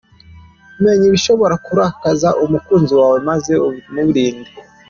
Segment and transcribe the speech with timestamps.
[0.83, 4.51] Menya ibishobora kurakaza umukunzi wawe maze ubimurinde.